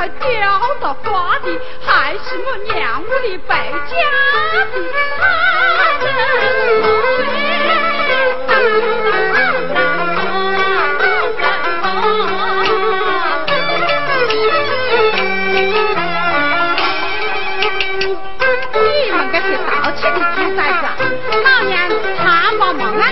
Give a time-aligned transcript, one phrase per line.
[0.00, 0.18] 还吊
[0.80, 3.92] 着花的，还是我娘我的败家
[6.00, 6.06] 的。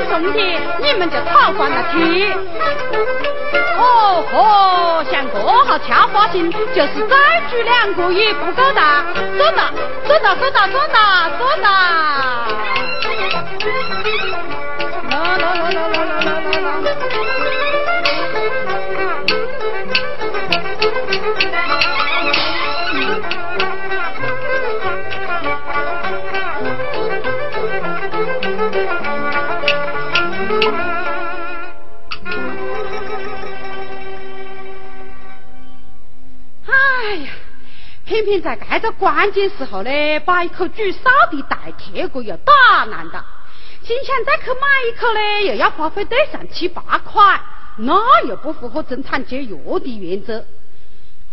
[0.09, 0.39] 中的，
[0.81, 1.17] 你们就
[3.79, 9.05] 哦吼，像这好巧花心，就是再煮两个也不够哒，
[9.37, 9.71] 做哒
[10.07, 11.69] 做哒做哒做哒做哒。
[38.25, 38.59] 偏偏。
[38.59, 43.25] 在这个关键时候呢，把一口煮烧的代铁锅又打烂的，
[43.83, 47.41] 心想再去买一口呢，又要花费得上七八块，
[47.77, 50.45] 那又不符合生产节约的原则。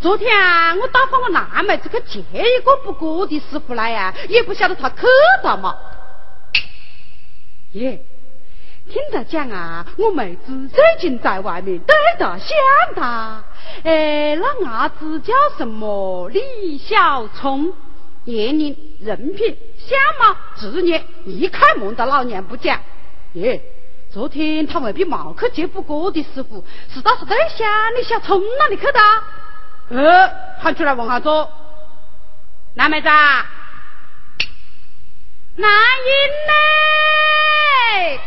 [0.01, 5.05] 昨天啊，我打发我男妹子去借一个不锅的师傅来呀，也不晓得他去
[5.43, 5.75] 了嘛。
[7.71, 8.03] 耶，
[8.87, 12.55] 听他讲啊，我妹子最近在外面对着相
[12.95, 13.43] 的。
[13.83, 16.29] 哎，那伢子叫什么？
[16.29, 17.73] 李小聪，
[18.25, 22.79] 年龄、人品、相貌、职业，一开门的老娘不讲。
[23.33, 23.59] 耶，
[24.13, 28.99] 昨天他未必没去接不过的师傅，是倒是对象李小聪哪里去的？
[29.89, 30.29] 呃，
[30.59, 31.27] 喊出来问下子。
[32.75, 33.45] 男妹子，男
[35.57, 35.63] 音
[36.47, 38.19] 嘞？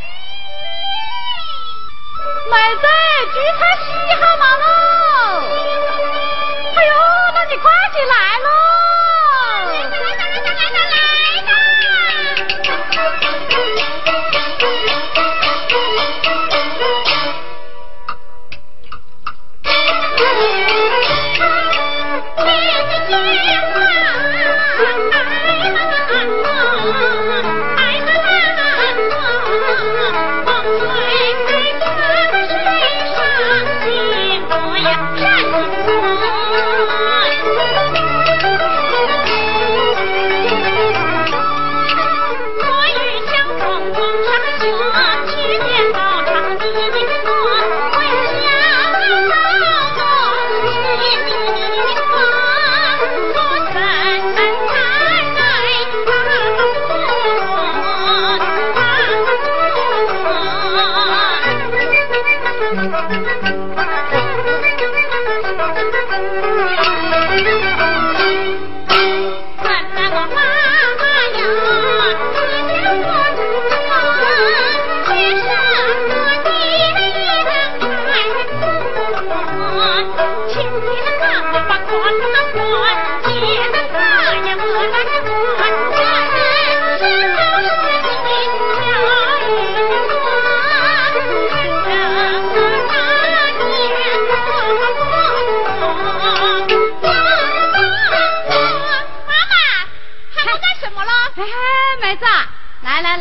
[2.49, 2.87] 妹子，
[3.35, 4.65] 煮菜洗好嘛喽？
[6.75, 6.93] 哎呦，
[7.35, 8.38] 那你快点来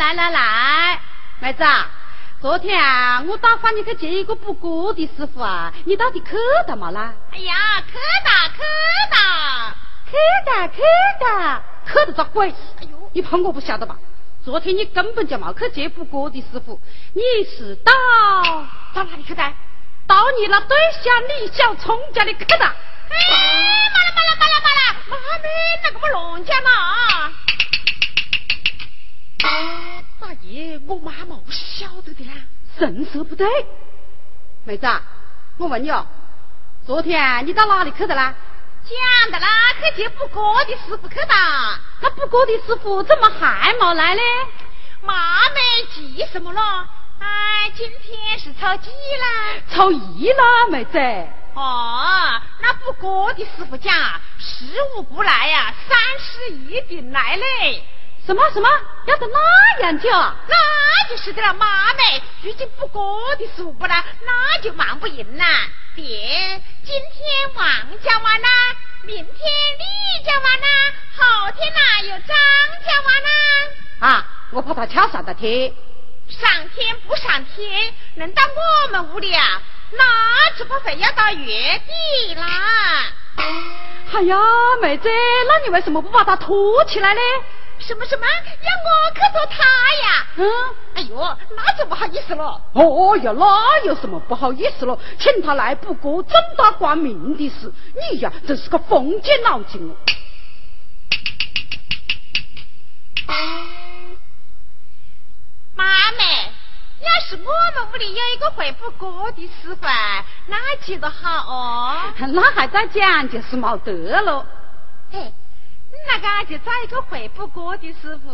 [0.07, 1.01] 来来来，
[1.41, 1.85] 妹子啊，
[2.39, 6.27] 昨天啊，我打发你去接一个补锅的师傅啊，你到底去
[6.65, 7.13] 到嘛啦？
[7.33, 7.53] 哎呀，
[7.85, 8.63] 去哒去
[9.11, 9.75] 哒
[10.09, 10.15] 去
[10.45, 10.81] 哒去
[11.19, 12.49] 哒，去得着鬼！
[12.79, 13.97] 哎呦，你怕我不晓得吧？
[14.45, 16.79] 昨天你根本就没去接补锅的师傅，
[17.13, 17.91] 你是到
[18.93, 19.43] 到哪里去的？
[20.07, 22.55] 到你那对象李小聪家里去的。
[22.55, 22.69] 哎，
[23.91, 25.49] 妈了妈了妈了妈了，妈咪
[25.83, 26.69] 那个么乱讲嘛！
[29.39, 32.33] 大爷，我妈妈我晓得的啦。
[32.77, 33.47] 神色不对，
[34.65, 35.01] 妹子啊，
[35.57, 36.05] 我问你哦，
[36.85, 38.33] 昨天你到哪里去的啦？
[38.83, 41.33] 讲的啦，去接补锅的师傅去的。
[42.01, 44.21] 那补锅的师傅怎么还没来呢？
[45.01, 46.87] 妈没急什么了？
[47.19, 49.61] 哎，今天是初几啦？
[49.73, 50.97] 初一啦，妹子。
[51.53, 53.93] 哦，那不过的师傅讲，
[54.37, 57.83] 十五不来呀，三十一定来嘞。
[58.27, 58.69] 什么什么？
[59.05, 60.09] 要到那样久？
[60.09, 62.21] 那就是的了，妈咪。
[62.41, 65.45] 如今不过的师傅不来，那就忙不赢啦。
[65.95, 67.65] 别，今天王
[68.03, 68.49] 家完啦，
[69.03, 70.67] 明天李家完啦，
[71.15, 72.27] 后天呐有张
[72.85, 73.29] 家完啦。
[74.01, 75.73] 啊，我怕他敲上的天。
[76.27, 79.61] 上天不上天，轮到我们屋里啊，
[79.91, 82.43] 那只怕非要到月底啦。
[84.11, 84.37] 哎呀，
[84.81, 85.07] 妹子，
[85.47, 87.21] 那你为什么不把他拖起来呢？
[87.79, 88.25] 什么什么？
[88.27, 89.63] 要我去做他
[90.03, 90.27] 呀？
[90.37, 90.45] 嗯，
[90.95, 92.61] 哎呦，那就不好意思了。
[92.73, 94.97] 哦哟，那有什么不好意思了？
[95.19, 97.71] 请他来不过正大光明的事，
[98.11, 99.95] 你呀真是个封建脑筋哦。
[105.75, 106.51] 妈咪，
[107.01, 109.81] 要是我们屋里有一个会不过的师傅，
[110.47, 112.13] 那记得好哦。
[112.33, 113.91] 那还在讲就是没得
[114.21, 114.45] 了。
[115.13, 115.31] 哎。
[116.07, 118.29] 那个就找一个会不过的师傅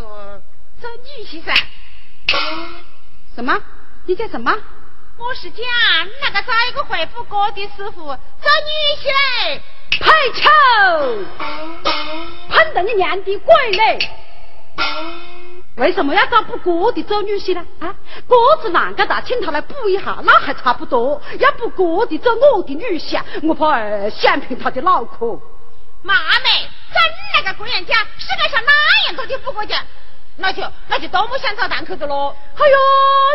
[0.80, 1.54] 做女婿噻。
[3.36, 3.60] 什么？
[4.06, 4.56] 你叫什么？
[5.18, 5.64] 我是讲
[6.22, 8.18] 那个找一个会不过的师傅做女
[9.02, 9.06] 婿
[9.50, 9.62] 嘞。
[10.00, 10.50] 排球，
[12.50, 14.00] 碰到你娘的鬼嘞！
[15.76, 17.64] 为什么要找不过的做女婿呢？
[17.80, 17.96] 啊，
[18.28, 21.22] 个子啷个大，请他来补一下，那还差不多。
[21.40, 25.40] 要不过的做我的女婿，我怕想凭他的脑壳。
[26.02, 26.70] 妈妹。
[27.44, 28.72] 个姑娘家世界上哪
[29.06, 29.74] 样多的不过去，
[30.38, 32.36] 那就那就多么想找档口的喽。
[32.56, 32.78] 哎呦，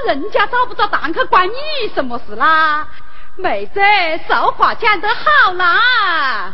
[0.09, 2.89] 人家找不着档口关你什么事啦？
[3.37, 3.81] 妹子，
[4.27, 6.53] 俗话讲得好啦，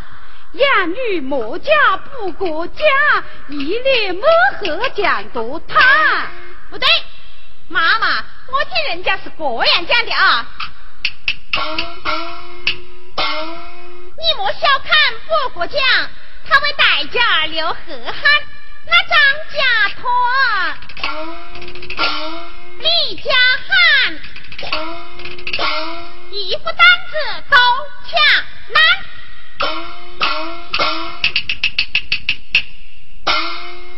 [0.52, 2.84] 养女莫嫁不过家，
[3.48, 4.22] 一年莫
[4.58, 5.82] 和讲多汤。
[6.70, 6.86] 不对，
[7.68, 8.16] 妈妈，
[8.52, 10.46] 我听人家是这样讲的啊。
[14.16, 14.92] 你莫小看
[15.26, 15.80] 不过奖。
[16.46, 18.22] 他为代价留河汉，
[18.86, 19.16] 那张
[19.52, 19.58] 家
[19.96, 20.04] 托，
[22.78, 23.32] 李家
[23.66, 24.18] 汉，
[26.30, 26.76] 一副担
[27.10, 27.14] 子
[27.50, 27.56] 都
[28.06, 28.20] 抢
[28.72, 28.76] 难。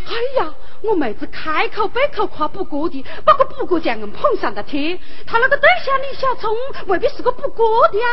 [0.06, 4.98] 哎呀，我妹子开口闭口夸不过的，把个不过匠人捧上了天。
[5.26, 8.06] 他那个对象李小聪未必是个不过的呀。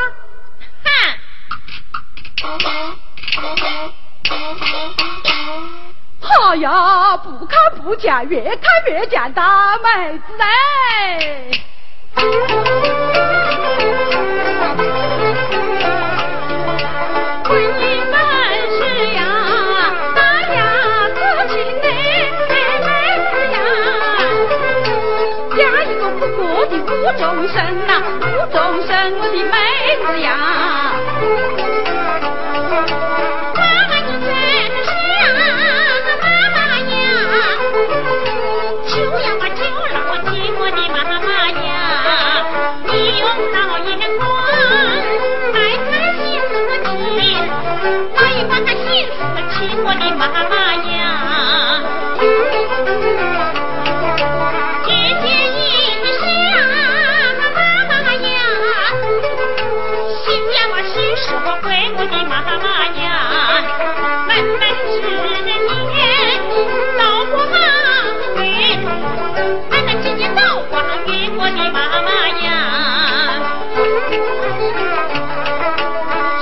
[0.83, 0.89] 哼。
[6.21, 11.49] 哎呀，不看不见，越看越讲大妹子哎！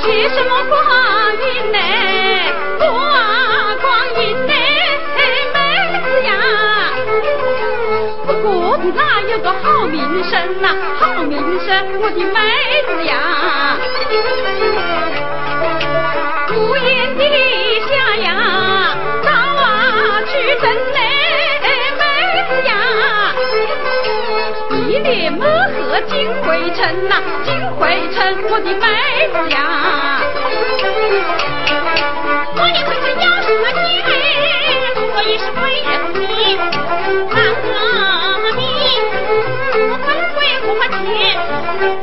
[0.01, 0.73] 是什么光
[1.37, 1.77] 运呢
[3.81, 3.83] 光
[4.15, 4.51] 阴呢
[5.53, 5.57] 妹
[6.03, 6.29] 子呀
[8.25, 8.91] 不过你？
[8.91, 10.31] 哪有个好名声
[10.61, 10.67] 呐？
[10.99, 11.69] 好名声，
[12.01, 12.35] 我的妹
[12.87, 13.77] 子呀！
[16.53, 17.21] 无言的
[26.07, 27.79] 金惠城呐，金惠
[28.13, 28.85] 城，我的妹
[29.31, 29.57] 子呀！
[32.55, 33.79] 我的妹子要什么钱？
[35.13, 36.19] 我也是为了你，
[37.29, 38.61] 那个你
[39.71, 41.05] 不管贵不管钱，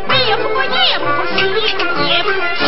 [0.09, 1.05] 没有不过也不
[1.37, 1.39] 行，
[2.07, 2.27] 也不
[2.57, 2.61] 行。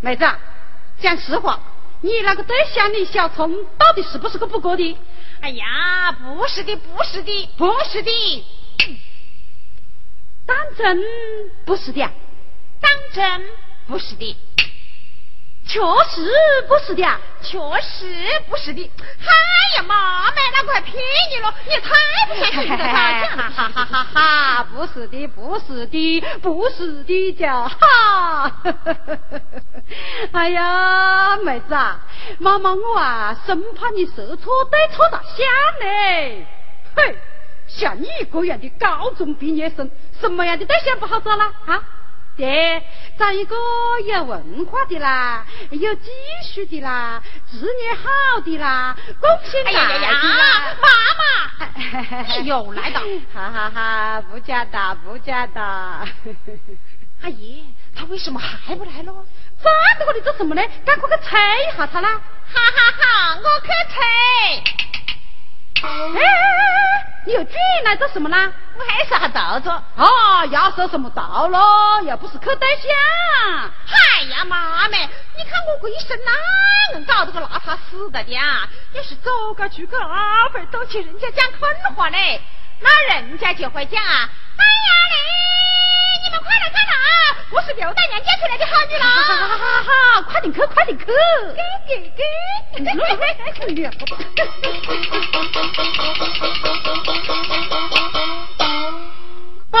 [0.00, 0.24] 妹子，
[1.00, 1.58] 讲实话。
[2.04, 4.98] 你那个对象李小聪到底是不是个不过的？
[5.42, 8.44] 哎呀，不是的，不是的，不是的，
[10.46, 11.02] 当真
[11.64, 12.08] 不是的，
[12.80, 13.42] 当真
[13.88, 14.36] 不是的。
[15.66, 16.32] 确实
[16.68, 18.82] 不是的，确实不是的。
[18.82, 20.34] 哎呀妈们，
[20.72, 20.96] 那我还骗
[21.30, 21.54] 你了？
[21.68, 21.90] 你太
[22.28, 24.64] 不相信了，哈哈哈哈哈！
[24.74, 28.50] 不是的，不是的，不是的，叫哈！
[30.32, 32.00] 哎呀，妹子啊，
[32.38, 35.36] 妈妈我啊，生怕你说错对错大想
[35.80, 36.46] 呢。
[36.96, 37.18] 嘿，
[37.66, 41.82] 像你这样的高中毕业生，什么样的对象不好找了啊？
[42.34, 42.82] 对，
[43.18, 43.54] 找一个
[44.06, 46.10] 有文化的啦，有技
[46.42, 50.74] 术的啦，职业好的啦，贡献大的啦。
[50.80, 53.00] 妈妈， 你又来了，
[53.34, 54.22] 哈哈哈！
[54.30, 55.60] 不假的，不假的。
[57.22, 59.24] 阿姨，他为什么还不来咯？
[59.62, 60.62] 站在这里做什么呢？
[60.86, 62.08] 赶快去催一下他啦！
[62.52, 63.36] 哈哈哈！
[63.36, 64.00] 我去催。
[65.84, 68.50] 哎，你又进来做什么啦？
[68.76, 69.70] 我还是还到着。
[69.70, 72.90] 啊，要说什么倒咯，又不是去对象。
[73.88, 74.98] 哎呀，妈咪，
[75.36, 76.32] 你看我这一身哪
[76.92, 78.68] 能搞这个邋遢死的呀？
[78.92, 82.40] 要是走过去跟阿辈都去人家讲狠话嘞，
[82.80, 85.16] 那人家就会讲啊，哎呀嘞，
[86.22, 86.94] 你们快来看啊，
[87.50, 89.08] 我是刘大娘嫁出来的好女郎。
[89.08, 90.22] 哈哈哈哈！
[90.22, 91.04] 快点去，快点去。
[91.06, 91.10] 给
[91.88, 92.22] 给给。
[99.70, 99.80] 报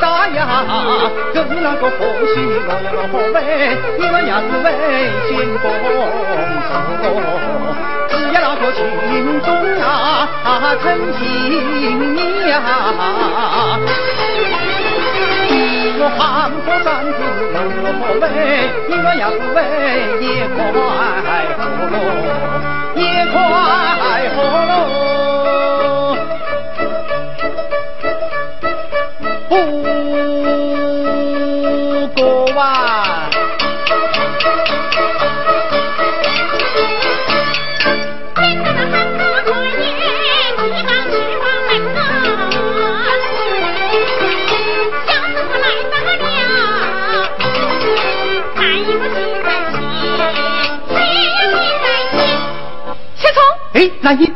[0.00, 0.40] 大呀，
[1.34, 2.34] 跟那个婆媳
[2.66, 3.36] 我要老好为，
[3.98, 4.66] 你们也是为
[5.28, 7.04] 建功事，
[8.08, 8.80] 只要那个群
[9.42, 9.46] 众
[9.80, 9.84] 啊
[10.82, 10.84] 真
[11.18, 11.20] 心
[12.14, 12.18] 你
[12.48, 12.52] 呀，
[15.98, 16.20] 我喊
[16.64, 17.18] 破嗓子
[17.52, 17.56] 我要
[18.00, 18.24] 好为，
[18.88, 19.58] 你们也是为
[20.20, 21.60] 也快活
[21.92, 21.96] 喽，
[22.96, 23.34] 也快
[24.34, 25.01] 活喽。
[53.74, 54.32] 哎，兰英，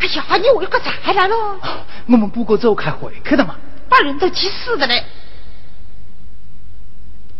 [0.00, 1.34] 哎呀，你为何再来了？
[2.06, 3.56] 我们不过走开会去的嘛，
[3.94, 5.04] 把人都急死的嘞。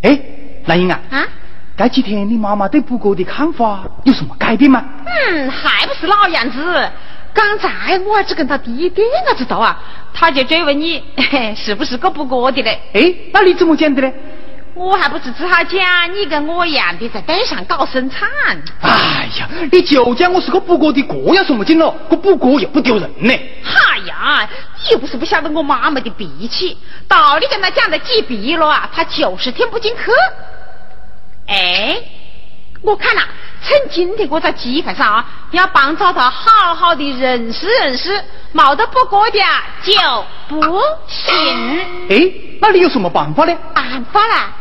[0.03, 0.21] 哎，
[0.67, 1.27] 兰英啊，啊，
[1.77, 4.85] 这几天你妈妈对补哥的看法有什么改变吗？
[5.05, 6.91] 嗯，还不是老样子。
[7.33, 11.03] 刚才我只跟他提一点个知道啊，他就追问你
[11.57, 12.81] 是不是个补哥的嘞。
[12.93, 14.15] 哎，那你怎么讲的嘞？
[14.75, 15.81] 我还不是只好讲
[16.13, 18.29] 你跟我一样的在街上搞生产。
[18.81, 21.95] 哎呀，你就讲我是个补锅的，这有什么劲咯？
[22.09, 23.33] 我补锅又不丢人呢。
[23.33, 24.49] 哎呀，
[24.83, 30.11] 你又不是不晓得我妈妈的脾气，道理跟他讲了几遍了啊，他就是听不进去。
[31.47, 31.97] 哎，
[32.83, 33.23] 我看呐，
[33.63, 39.39] 趁今天我在机会上啊，要帮找他好好的认识认识，没得补锅的
[39.83, 40.61] 就不
[41.07, 41.79] 行。
[42.09, 43.57] 哎，那你有什么办法呢？
[43.73, 44.53] 办法啦？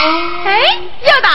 [0.00, 0.60] 哎，
[1.02, 1.28] 要的。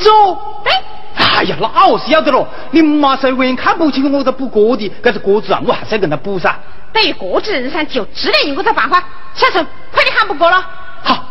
[0.00, 0.62] 走。
[0.64, 0.82] 哎，
[1.14, 2.46] 哎呀，那是要得了。
[2.72, 6.58] 你妈是为看不起我在补锅的，这是锅子啊，我还是要跟他补噻。
[6.92, 9.02] 等于锅子人噻，就只能用这办法。
[9.34, 10.66] 小陈，快点喊不锅了。
[11.02, 11.24] 好。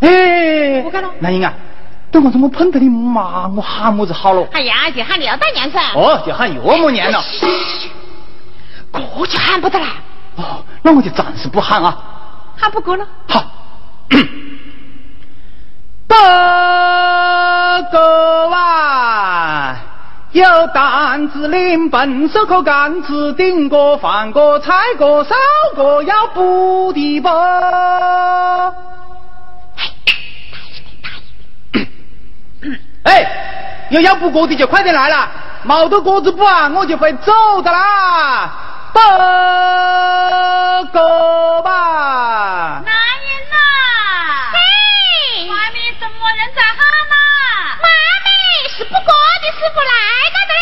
[0.00, 0.82] 哎。
[2.10, 4.46] 等我怎么碰到你妈，我喊么子好了？
[4.52, 5.80] 哎呀，就喊廖大娘噻。
[5.94, 7.22] 哦，就喊岳母娘了。
[8.92, 9.86] 这就喊不得了。
[10.36, 11.98] 哦，那我就暂时不喊啊。
[12.56, 13.06] 喊不过了。
[13.28, 13.44] 好。
[16.08, 16.14] 不
[17.90, 18.00] 过
[18.54, 19.76] 啊，
[20.32, 25.34] 有担子拎，笨手可杆子顶过，饭过菜过烧
[25.74, 27.28] 过，要补的不？
[33.06, 33.24] 哎，
[33.90, 35.30] 有要补锅的就快点来了，
[35.64, 38.50] 冇得锅子补啊，我就会走的啦。
[38.92, 39.00] 不
[40.90, 42.82] 过吧。
[42.84, 43.56] 男人呐，
[44.52, 44.58] 嘿，
[45.48, 46.76] 外面怎么人在喊
[47.10, 47.14] 嘛？
[47.82, 47.88] 妈
[48.24, 48.28] 咪，
[48.76, 49.92] 是补锅的是不来
[50.32, 50.60] 了的嘞。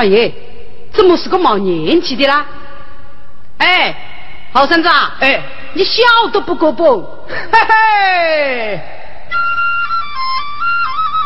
[0.00, 0.32] 哎爷，
[0.94, 2.46] 怎么是个冒年纪的啦？
[3.58, 3.94] 哎，
[4.50, 5.42] 后生子啊，哎，
[5.74, 7.02] 你晓得不过不？
[7.28, 7.36] 嘿
[7.68, 8.80] 嘿，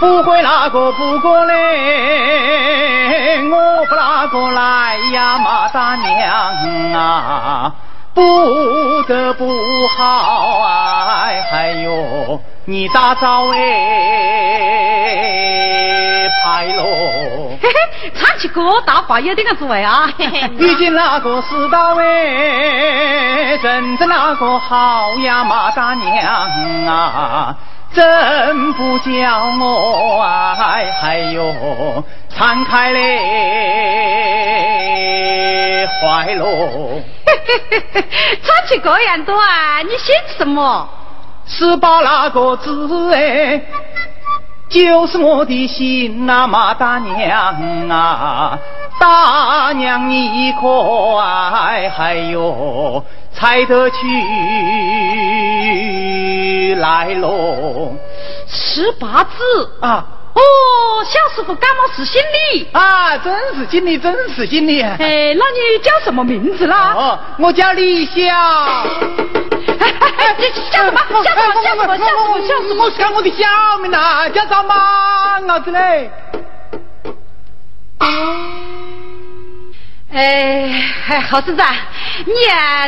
[0.01, 3.49] 不会那个不过嘞？
[3.49, 5.39] 我不那个来呀？
[5.39, 7.73] 马大娘啊，
[8.13, 9.47] 不得不
[9.97, 15.44] 好哎，还有你大早哎，
[16.55, 16.85] 拍喽。
[17.61, 20.09] 嘿嘿，唱起歌大话有点个滋味啊！
[20.57, 26.25] 遇见那个世道哎，真正那个好呀，马大娘
[26.87, 27.57] 啊，
[27.93, 33.09] 真不叫我哎，还有敞开嘞
[36.01, 37.03] 坏喽。
[38.45, 40.89] 唱起这样多啊，你姓什么？
[41.47, 43.61] 十八那个字哎。
[44.75, 48.59] 就是我的心呐，马大娘啊，
[48.99, 53.01] 大娘你可爱，还有
[53.33, 53.97] 猜得去
[56.81, 57.95] 来喽？
[58.49, 60.05] 十八字啊！
[60.35, 60.41] 哦，
[61.05, 62.21] 小师傅感冒是姓
[62.53, 64.83] 李啊，真是经理，真是经理。
[64.83, 64.99] 哎，
[65.39, 66.93] 那你叫什么名字啦？
[66.97, 68.13] 哦，我叫李笑。
[69.85, 70.51] 哎哎哎！
[70.71, 71.01] 叫什么？
[71.23, 71.63] 叫什么？
[71.63, 71.99] 叫什么？
[71.99, 72.39] 叫什么？
[72.41, 72.85] 叫什么？
[72.85, 76.11] 我讲我的小名呐，叫赵莽伢子嘞。
[80.13, 81.63] 哎，好孙子，
[82.25, 82.33] 你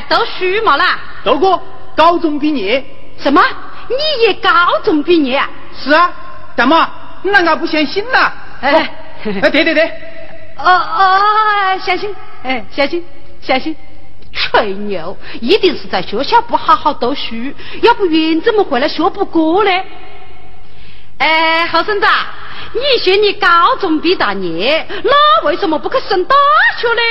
[0.08, 0.98] 读书嘛啦？
[1.24, 1.62] 读过，
[1.96, 2.84] 高中毕业。
[3.18, 3.42] 什么？
[3.88, 4.50] 你也高
[4.84, 5.48] 中毕业啊？
[5.76, 6.10] 是啊，
[6.54, 6.88] 大妈，
[7.22, 8.32] 你啷个不相信呐？
[8.62, 8.90] 哎，
[9.42, 9.84] 哎，对对对。
[10.58, 13.04] 哦哦，相信，哎，相信，
[13.42, 13.76] 相信。
[14.36, 17.34] 吹牛，一定是在学校不好好读书，
[17.80, 19.70] 要不然怎么回来学补锅呢？
[21.18, 22.06] 哎，后生子，
[22.74, 26.36] 你说你高中毕大业，那为什么不去升大
[26.78, 27.02] 学呢？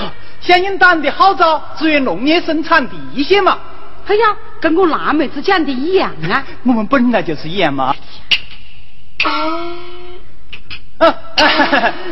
[0.00, 3.58] 哦，响应党的号召，支援农业生产第一线嘛。
[4.06, 6.42] 哎呀，跟我那妹子讲的一样啊。
[6.64, 7.94] 我们本来就是一样嘛。
[11.00, 11.14] 呃，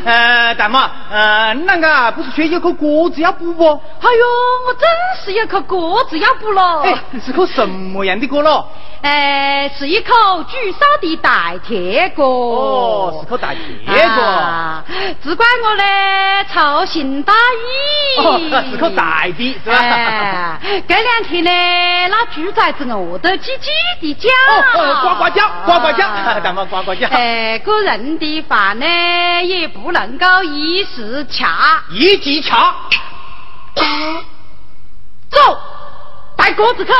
[0.06, 3.64] 呃，大妈，呃，你那个不是说有颗锅子要补不？
[3.64, 4.26] 哎呦，
[4.66, 4.88] 我真
[5.22, 6.80] 是有颗锅子要补了。
[6.82, 8.66] 哎，是颗什么样的锅咯？
[9.02, 12.26] 哎，是一口煮烧的大铁锅。
[12.26, 14.82] 哦，是口大铁锅。
[15.22, 18.24] 只怪我嘞粗心大意。
[18.24, 19.76] 哦，是口大的，是吧？
[19.78, 21.50] 哎，这两天呢，
[22.08, 24.28] 那猪崽子饿得叽叽的叫。
[24.80, 26.08] 哦，呱呱叫，呱呱叫，
[26.42, 27.06] 大妈呱呱叫。
[27.08, 31.82] 哎，个人的饭呢，也不能够一时掐。
[31.90, 32.50] 一即吃。
[35.30, 35.38] 走，
[36.36, 36.92] 带锅子去。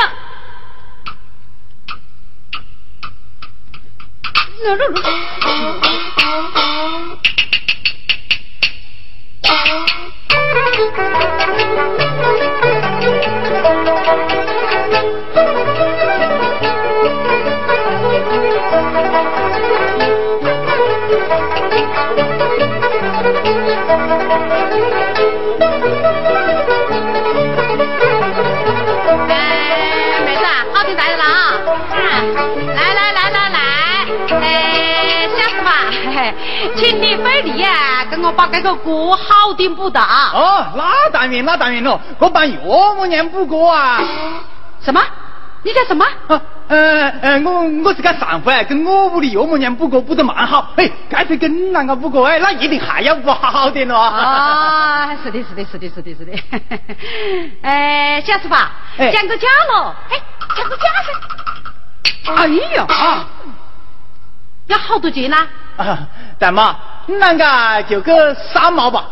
[29.27, 31.53] 哎，妹子，好听来了啊！
[32.75, 33.59] 来来来来来，
[34.39, 35.71] 哎，下次吧，
[36.15, 36.33] 嘿，
[36.75, 40.31] 请你费力呀，跟我把这个歌好听补的啊？
[40.35, 43.99] 哦，那当然，那当然了，我办又么年补歌啊？
[44.81, 45.01] 什么？
[45.63, 46.05] 你讲什么？
[46.69, 50.71] 呃呃，我我是个丈夫哎，跟我屋里岳母娘补过补得蛮好。
[50.77, 53.99] 嘿，干脆跟那个补过哎，那一定还要补好点了。
[53.99, 56.31] 啊，是的，是的，是的，是的，是的。
[57.63, 58.55] 哎，小师傅，
[59.11, 59.91] 讲个价喽。
[60.11, 60.21] 哎，
[60.55, 62.33] 讲个价噻。
[62.35, 63.25] 哎呀啊！
[64.67, 65.37] 要好多钱呢？
[65.77, 66.75] 啊，大妈，
[67.07, 69.05] 那个就个三毛吧。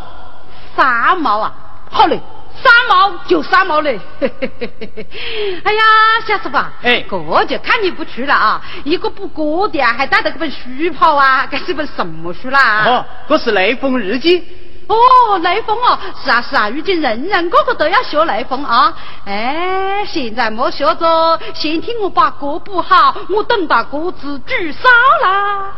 [0.76, 1.52] 三毛啊，
[1.90, 2.20] 好嘞，
[2.62, 3.98] 三毛就三毛嘞。
[4.20, 5.82] 哎呀，
[6.26, 8.62] 小师傅，哎，这就看你不出了啊！
[8.84, 10.58] 一个补锅的啊，还带着这本书
[10.98, 12.84] 跑啊，这是本什么书啦？
[12.86, 14.46] 哦，这是雷锋日记。
[14.88, 18.92] 哦，雷锋哦，是啊是啊，如今人人个个都要学雷锋啊。
[19.26, 24.88] 哎，现在莫学着，先听我把歌补好，我等把歌子煮烧
[25.22, 25.72] 啦。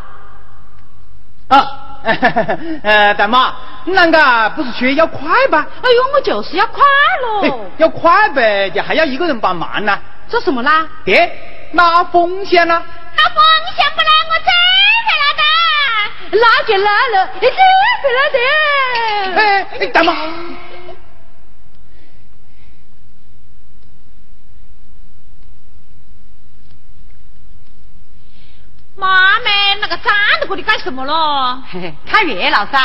[1.49, 1.90] 啊，
[2.83, 5.67] 呃，大妈，你啷个不是说要快吧？
[5.83, 6.83] 哎呦，我就是要快
[7.23, 7.67] 喽！
[7.77, 9.99] 要快呗，就还要一个人帮忙呢。
[10.29, 10.87] 做什么啦？
[11.05, 12.83] 对，拿风险啦。
[13.17, 13.43] 拿风
[13.77, 14.51] 险不来，我真
[15.07, 15.43] 回来的。
[16.39, 17.57] 拉就拉了，你真
[18.03, 19.41] 回来的。
[19.41, 20.13] 哎哎，大妈。
[29.01, 31.63] 妈咪，那个站在这里干什么了？
[31.73, 32.79] 嘿嘿，看热闹噻。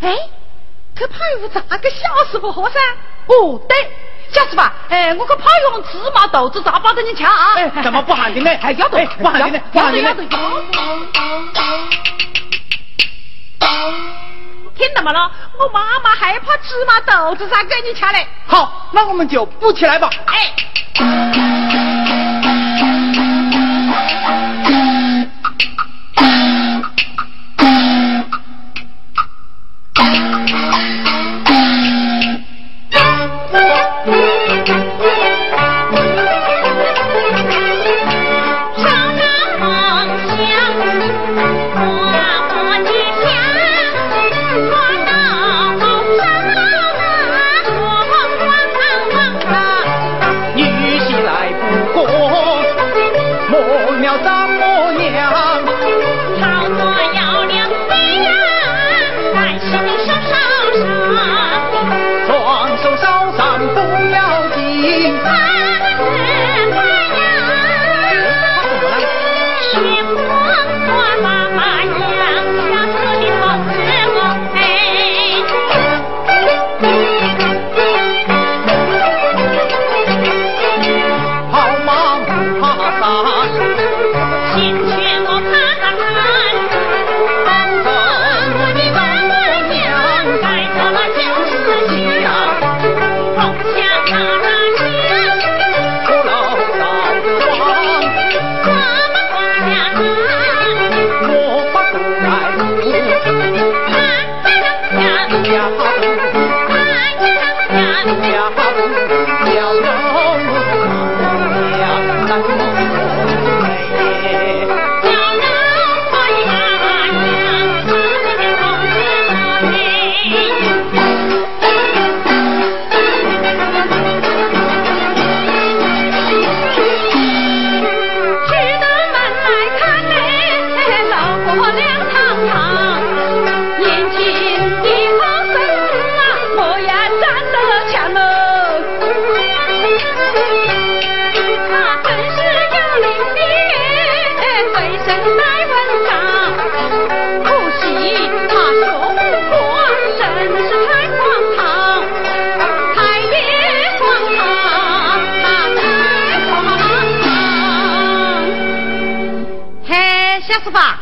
[0.00, 0.16] 哎，
[0.96, 2.80] 去派屋咋个小师傅喝噻？
[3.26, 3.76] 哦，对，
[4.32, 7.52] 小师傅，哎，我去派用芝麻豆子咋包着你吃啊？
[7.56, 8.50] 哎，怎么不喊你呢？
[8.62, 10.14] 哎，要得，不喊你呢，不喊的呢。
[14.74, 15.30] 听到没了？
[15.58, 18.26] 我妈妈害怕芝麻豆子噻，给你吃嘞。
[18.46, 20.08] 好，那我们就不起来吧。
[20.24, 20.54] 哎。
[27.66, 28.32] thank
[34.40, 34.45] you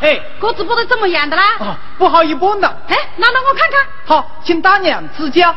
[0.04, 1.42] 哎，鸽子不得怎么样的啦？
[1.60, 2.68] 哦，不好一半的。
[2.88, 3.86] 哎，拿来我看看。
[4.04, 5.54] 好，请大娘指教。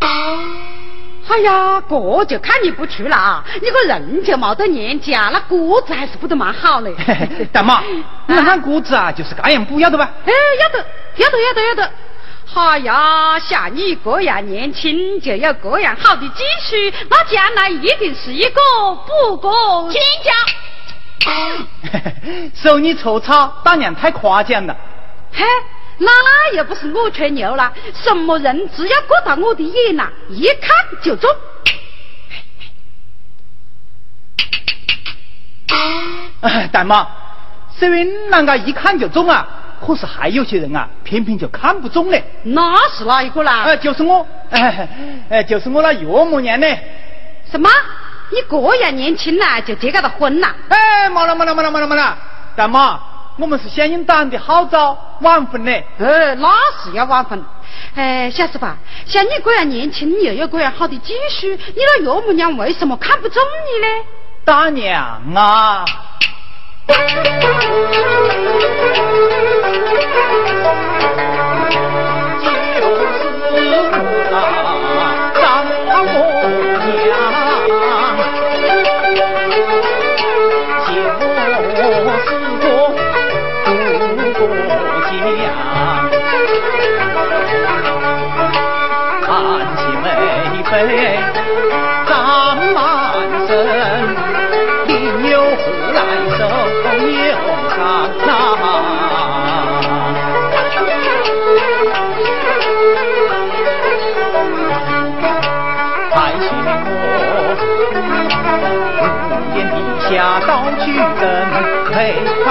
[0.00, 6.92] 哎呀，这就看你不出了啊，你个人就没得年纪啊，那果子还是不得蛮好嘞。
[7.52, 7.80] 大妈，
[8.26, 10.10] 你看果子啊，就是这样不要得吧？
[10.26, 11.92] 哎，要得，要得，要得，要得。
[12.54, 16.74] 哎呀，像你这样年轻，就有这样好的技术，
[17.08, 18.60] 那将来一定是一个
[19.06, 20.32] 不过天家。
[22.54, 24.76] 收你粗糙，大娘太夸奖了。
[25.32, 25.44] 嘿。
[26.00, 30.70] 那又不是我吹牛了，什么人只要过到我的眼呐，一看
[31.02, 31.28] 就中。
[36.40, 37.04] 哎， 大妈，
[37.76, 39.44] 虽然啷个一看就中啊，
[39.84, 42.22] 可是还有些人啊，偏偏就看不中嘞。
[42.44, 43.64] 那是哪一个啦？
[43.66, 44.88] 呃，就是我，哎
[45.28, 46.66] 哎，就是我那岳母娘呢。
[47.50, 47.68] 什么？
[48.30, 50.54] 你这样年轻呐，就结个的婚呐？
[50.68, 52.16] 哎，没了没了没了没了没了，
[52.56, 53.00] 大妈。
[53.38, 56.48] 我们是响应党的号召晚婚呢，呃，那
[56.82, 57.42] 是要晚婚。
[57.94, 58.66] 哎，小师傅，
[59.06, 64.04] 像你这样年轻又有这样好的技术，你那岳母娘为什么看不中你呢？
[64.44, 65.84] 大娘啊！
[90.98, 91.87] yeah.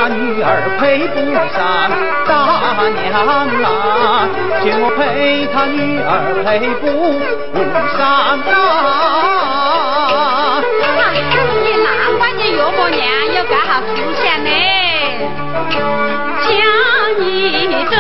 [0.09, 0.47] 女儿
[0.79, 1.15] 配不
[1.53, 1.57] 上
[2.25, 2.31] 大
[2.89, 3.11] 娘
[3.63, 3.65] 啊，
[4.63, 6.09] 见我陪他女儿
[6.45, 6.47] 配
[6.79, 6.85] 不
[7.97, 7.99] 上
[8.53, 8.55] 啊。
[11.63, 12.99] 你难怪你岳母娘
[13.35, 13.87] 有这号思
[14.23, 14.49] 想呢，
[16.43, 16.47] 将
[17.19, 17.25] 你
[17.89, 17.97] 这。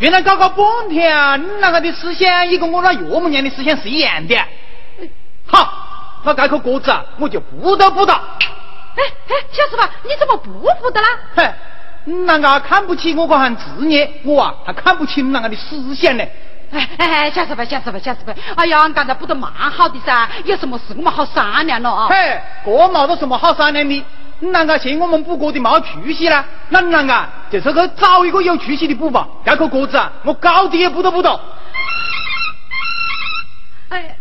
[0.00, 4.36] 原来搞搞半天，你那个的思想也跟我那岳母娘的思想是一样的。
[5.44, 5.68] 好，
[6.22, 8.14] 那这颗果子啊，我就不得不到。
[8.14, 10.50] 哎哎，小师傅，你怎么不
[10.80, 11.08] 不得啦？
[11.34, 11.52] 嘿，
[12.26, 16.24] 那个看不起我这行职业，我啊还看不起那个的思想呢。
[16.70, 22.08] 哎哎，小师傅，小师傅，小师傅，哎呀，刚才不得蛮好的噻，有什么事我们好商量了啊？
[22.08, 24.04] 嘿，这没得什么好商量的。
[24.40, 26.44] 你啷个嫌我们补锅的没出息呢？
[26.68, 29.26] 那你啷个就是去找一个有出息的补吧？
[29.44, 31.40] 这个锅子啊，我高低也补都补到。
[33.88, 34.14] 哎哎呀，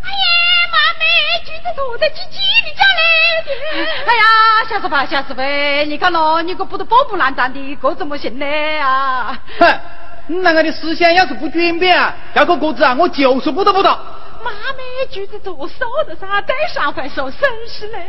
[1.08, 3.88] 妈咪，橘子坐在的叫嘞！
[4.06, 4.24] 哎呀，
[4.70, 5.41] 小师傅，小师傅，
[5.88, 8.46] 你看咯，你个不得破破烂烂的，这怎么行呢
[8.80, 9.39] 啊？
[9.60, 9.80] 哼，
[10.28, 13.98] 你那个的思想要是不转变啊，这颗锅子啊，我就是不得不到。
[14.43, 18.08] 妈咪，橘子做瘦的噻，带上饭说省事嘞。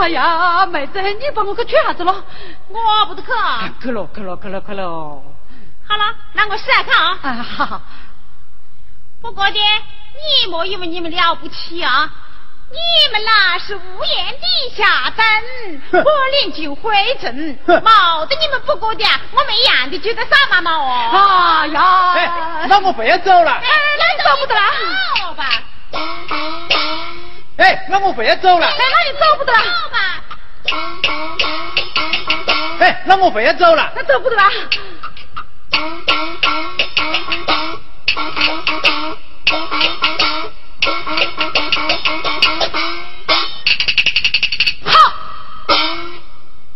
[0.00, 2.24] 哎呀，妹子，你帮我去取啥子咯？
[2.68, 3.28] 我不得去。
[3.80, 5.22] 去了，去了，去了，去了。
[5.88, 7.18] 好了，那我试下看啊。
[7.22, 7.82] 啊，好。
[9.20, 12.10] 不过的，你莫以为你们了不起啊！
[12.72, 15.24] 你们那是屋檐底下等，
[16.02, 17.30] 我连进回正，
[17.66, 21.10] 冇得你们不过的，我们一样的觉得傻妈妈哦。
[21.12, 23.52] 哎呀，哎，那我不要走了。
[23.52, 23.62] 哎，
[23.98, 24.60] 那走不得了。
[25.20, 25.44] 好吧。
[27.58, 28.66] 哎，那我不要走了。
[28.66, 29.58] 哎，那你走不得了。
[29.58, 29.98] 好吧。
[32.80, 33.92] 哎，那我不要走了。
[33.94, 34.42] 那走不得了。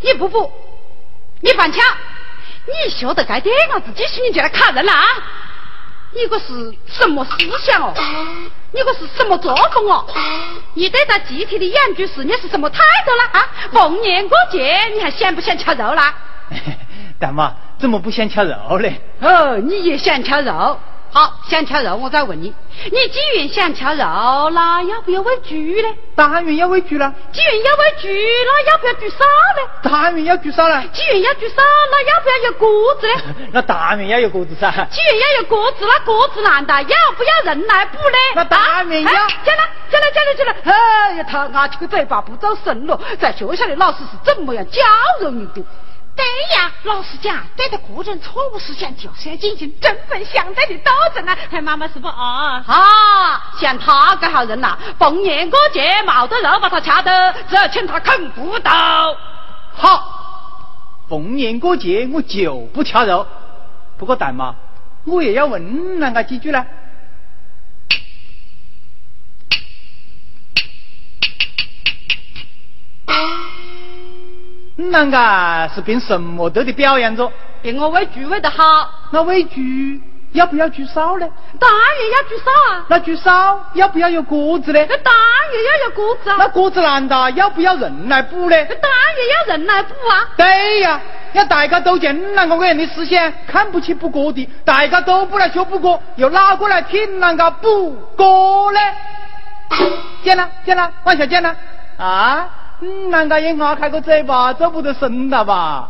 [0.07, 0.53] 你不服，
[1.41, 1.85] 你犯抢，
[2.67, 5.05] 你学得该点啊自己心里就来砍人了啊！
[6.15, 7.93] 你个是什么思想哦？
[8.73, 10.07] 你个是什么作风哦？
[10.75, 13.31] 你对待集体的养猪事，你是什么态度啦？
[13.33, 16.15] 啊，逢年过节你还想不想吃肉啦？
[17.19, 19.01] 大妈，怎么不想吃肉嘞？
[19.21, 20.79] 哦，你也想吃肉？
[21.17, 22.53] 好，想吃肉，我再问你，
[22.93, 25.89] 你既然想吃肉，那要不要喂猪呢？
[26.15, 27.11] 当然要喂猪了。
[27.33, 28.09] 既然要喂猪，
[28.45, 29.71] 那要不要猪烧呢？
[29.83, 30.85] 当然要猪烧了。
[30.93, 32.69] 既然要猪烧，那要不要有锅
[33.01, 33.35] 子呢？
[33.51, 34.71] 那当然要有锅子噻。
[34.91, 38.19] 既然要有锅子，那锅子难道要不要人来补呢？
[38.35, 39.09] 那当然要。
[39.09, 40.55] 进来，进来，进来，进来！
[40.65, 44.83] 哎呀，他啊起个嘴巴不走神了，在学校的老师是怎么样教
[45.23, 45.65] 育你的？
[46.17, 46.25] 对
[46.57, 51.37] 呀，老实讲，对待个人错误思想就是要进行针锋相对的斗争啊！
[51.61, 52.65] 妈妈是不啊？
[52.67, 58.71] 啊，像他这号人呐，逢年过节冇得肉把他掐的，只要请他啃骨头。
[59.75, 63.27] 好，逢年过节我就不掐肉。
[63.99, 64.55] 不过大妈，
[65.05, 66.65] 我也要问那个几句呢？
[74.79, 77.33] 啷个是凭什么得的表扬着？
[77.63, 78.91] 凭我喂猪喂得好。
[79.11, 79.61] 那喂猪
[80.33, 81.27] 要不要猪烧呢？
[81.59, 81.81] 当然
[82.13, 82.85] 要猪烧啊。
[82.89, 84.87] 那猪烧要不要有锅子呢？
[84.89, 86.37] 那当然要有锅子啊。
[86.39, 88.57] 那锅子难道要不要人来补呢？
[88.69, 90.29] 那当然要人来补啊。
[90.37, 91.01] 对呀，
[91.33, 98.81] 要大家都见啷个个人的思想看不起补锅的，大家都不来学补锅，又哪个来听啷个补锅呢？
[100.23, 101.57] 见了见了，往下见了
[101.97, 102.49] 啊。
[102.81, 105.89] 嗯，难道也牙开个嘴巴，走不得神了吧？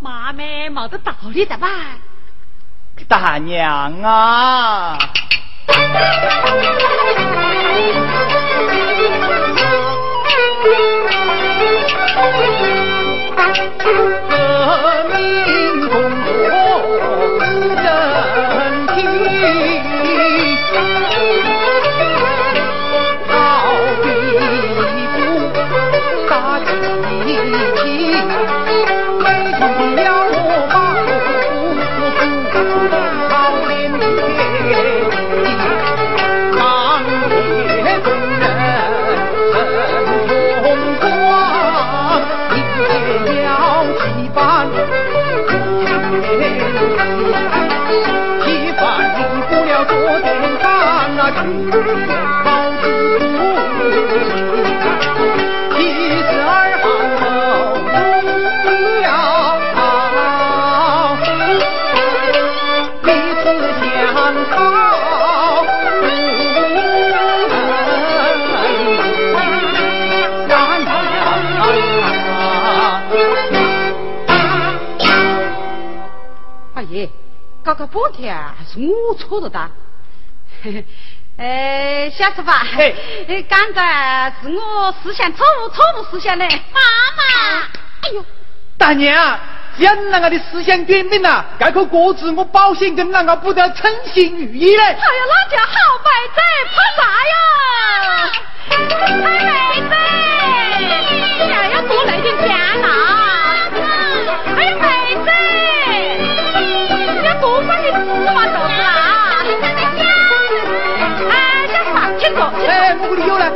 [0.00, 1.68] 妈咪，没得道理的吧？
[3.08, 4.98] 大娘啊！
[77.68, 79.70] 搞个半天还是我错了哒。
[81.36, 82.94] 哎，小师傅，哎，
[83.46, 86.46] 刚才是我思想错误，错误思想呢。
[86.48, 86.80] 妈
[87.14, 87.60] 妈，
[88.00, 88.24] 哎呦，
[88.78, 89.38] 大娘，
[89.76, 94.82] 只要啷个的思想转变了，这颗锅子我保险跟啷个不得称心如意嘞。
[94.82, 94.98] 哎呀，
[95.28, 96.40] 那叫好妹子，
[96.74, 97.36] 怕啥呀？
[99.18, 99.80] 妹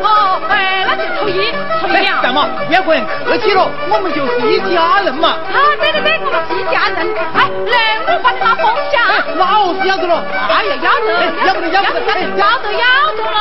[0.01, 2.23] 哦，哎，那就抽一，抽一两。
[2.23, 5.29] 大妈，不要跟人客气了，我们就是一家人嘛。
[5.53, 6.97] 啊，对对对，我们是一家人。
[7.35, 7.75] 哎，来，
[8.07, 8.95] 我把你拿风箱。
[9.37, 10.23] 那我是要得了。
[10.49, 11.09] 哎呀，要得，
[11.47, 12.01] 要得，要得，
[12.37, 13.33] 要得，要得了。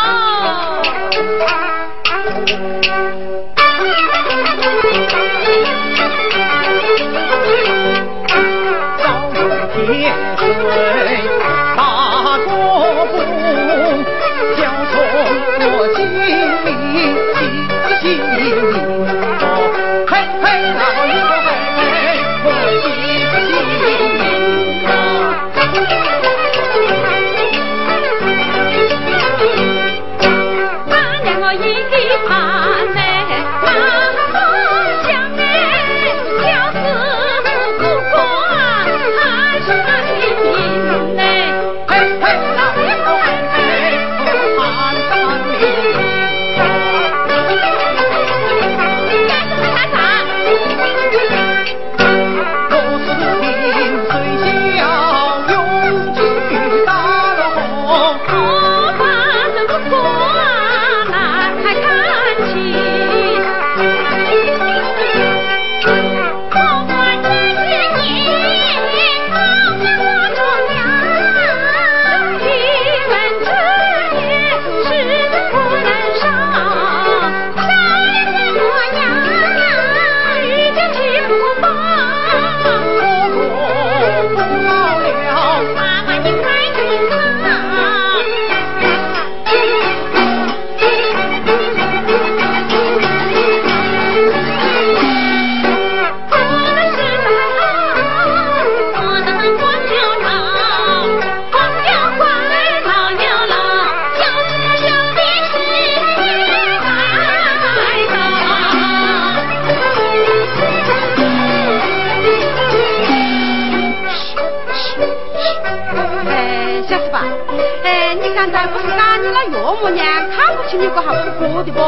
[119.94, 121.80] 娘看不起你个好不过的不？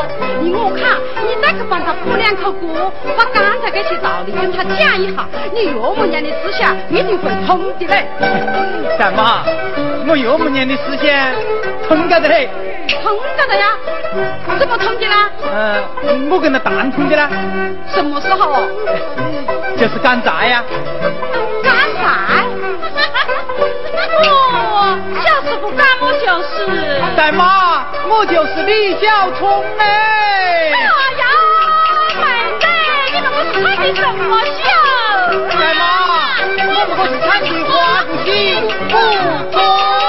[0.43, 8.07] 依我看，你再去帮他补两口锅，把刚才这些道理跟他讲一下，你岳母娘的思想一定会通的嘞。
[8.97, 9.43] 大妈，
[10.07, 11.07] 我岳母娘的思想
[11.87, 12.49] 通个的嘞。
[13.01, 13.65] 通着的呀？
[14.59, 15.29] 怎么通的啦？
[16.05, 17.29] 嗯，我跟他谈通的啦。
[17.87, 18.67] 什么时候？
[19.77, 20.63] 就是刚才呀。
[21.63, 22.43] 刚才？
[24.27, 24.29] 哦，
[25.23, 31.23] 小是不干我就是大妈我就是李小聪哎呀
[32.19, 32.23] 妹
[32.59, 32.65] 妹
[33.13, 34.61] 你们可是穿的什么小
[35.49, 35.81] 大妈
[36.57, 38.27] 我们可是穿的花不起
[38.89, 38.93] 不
[39.51, 40.02] 多